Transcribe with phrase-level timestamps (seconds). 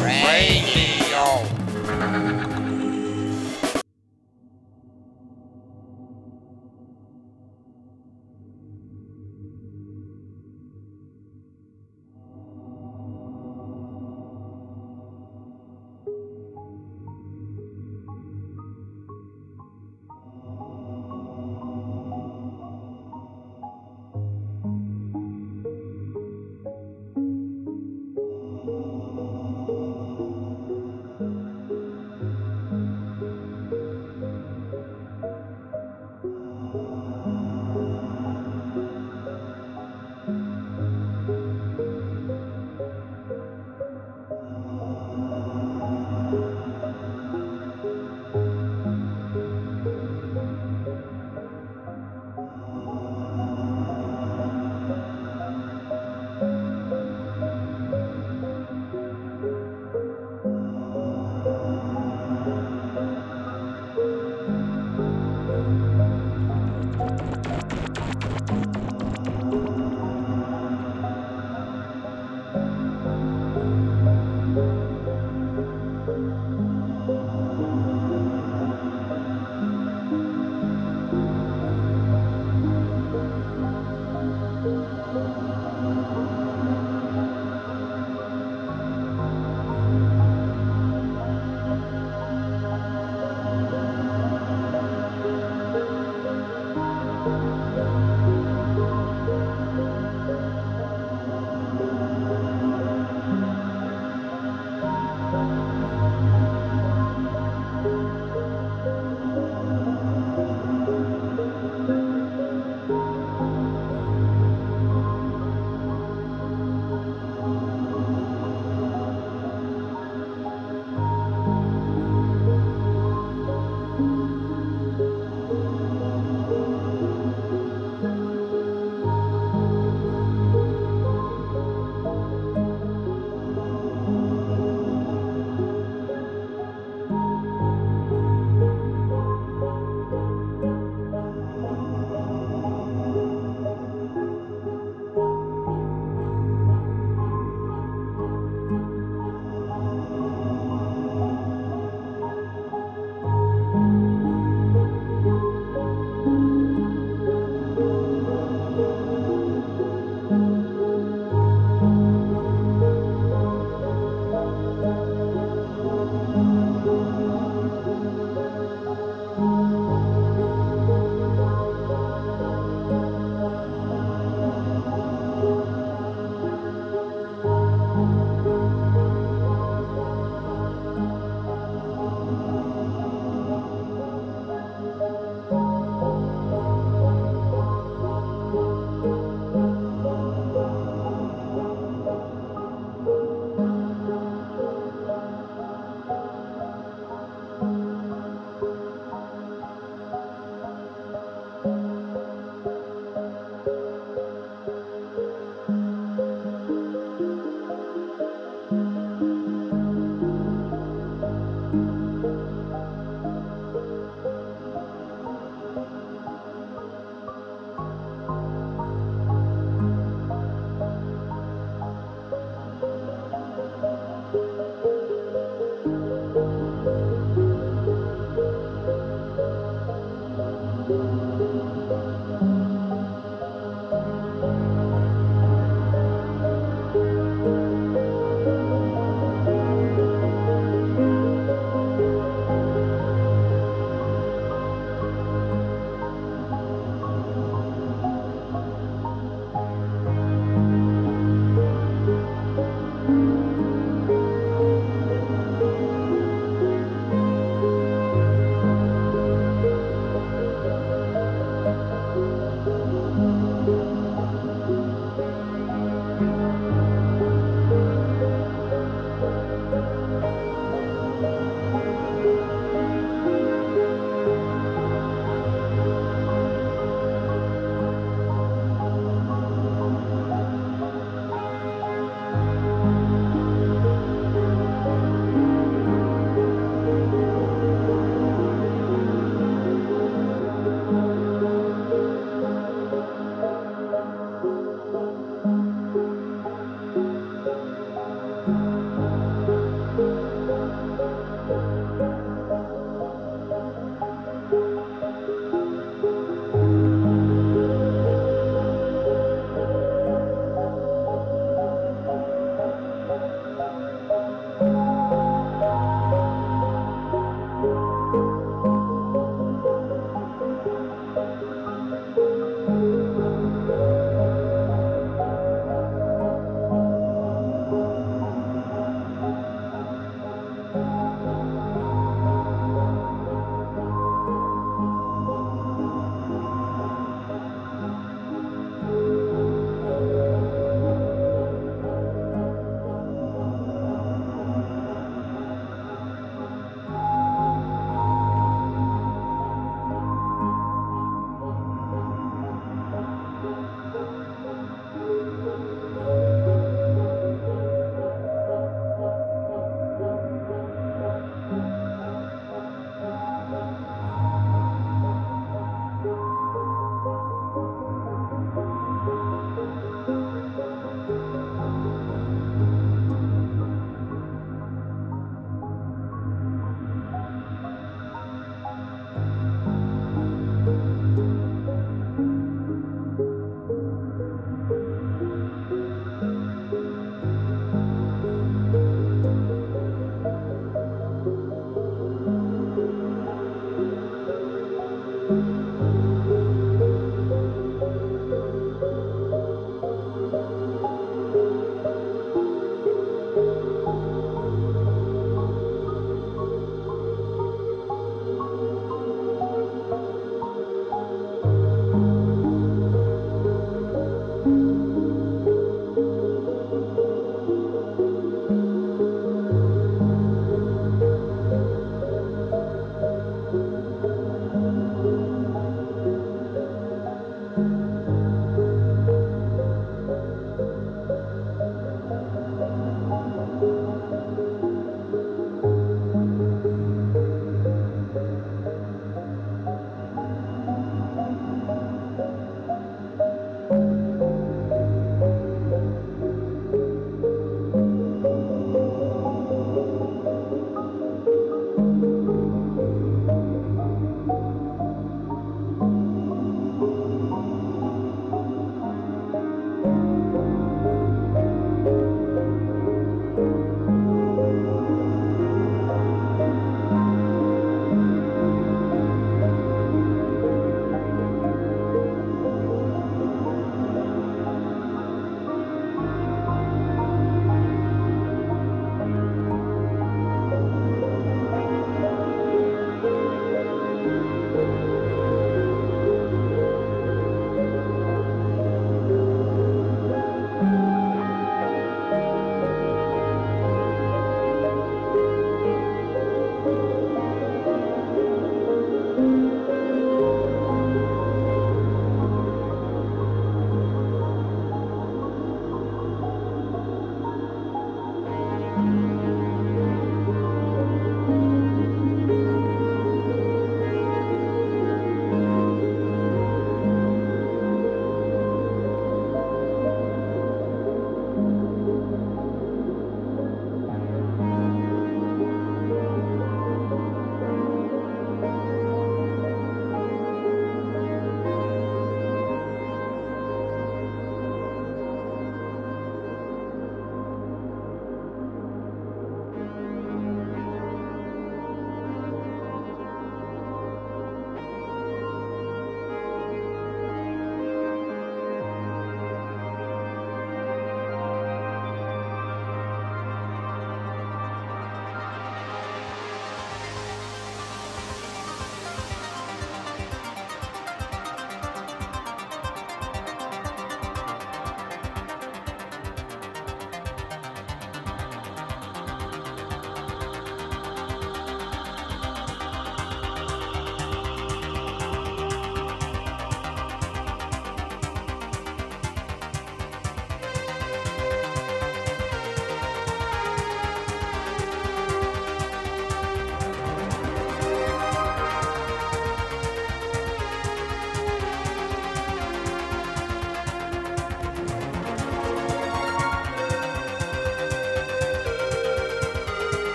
[0.00, 0.89] Radio.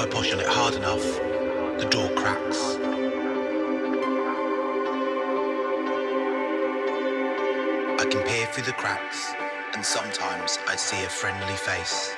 [0.00, 1.04] If I push on it hard enough,
[1.78, 2.76] the door cracks.
[8.00, 9.34] I can peer through the cracks,
[9.74, 12.16] and sometimes I see a friendly face.